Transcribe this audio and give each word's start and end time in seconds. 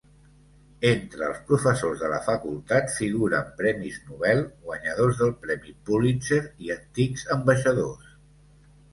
Entre 0.91 1.25
els 1.31 1.41
professors 1.49 1.99
de 2.05 2.07
la 2.13 2.21
facultat 2.29 2.87
figuren 2.93 3.51
premis 3.59 3.99
Nobel, 4.05 4.41
guanyadors 4.69 5.19
del 5.19 5.33
premi 5.43 5.75
Pulitzer 5.91 6.39
i 6.69 6.73
antics 6.77 7.27
ambaixadors. 7.37 8.09